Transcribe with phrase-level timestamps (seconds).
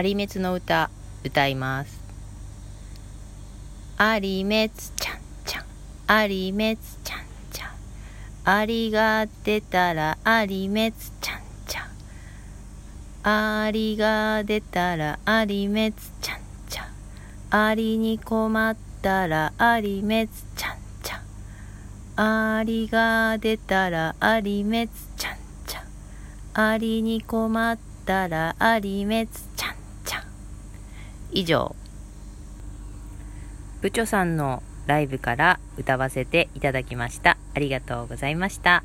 [0.00, 0.90] 有滅の歌
[1.24, 2.00] 歌います。
[3.98, 5.64] 有滅ちゃんちゃん。
[6.28, 7.18] 有滅ちゃん
[7.50, 7.70] ちゃん。
[8.44, 11.88] ありが出たら有滅ちゃんちゃん。
[13.66, 15.92] ありが出たら有滅
[16.22, 16.38] ちゃん
[16.68, 16.86] ちゃん。
[17.50, 22.58] ありに困ったら有滅ちゃんちゃん。
[22.60, 25.36] ありが出たら有滅ちゃん
[25.66, 25.82] ちゃん。
[26.72, 27.76] ありに困っ
[28.06, 29.57] たら有滅ちゃんちゃん。
[31.30, 31.74] 以上
[33.80, 37.36] 部長さんのライブから歌わせていただきました。
[37.54, 38.82] ありがとうございました。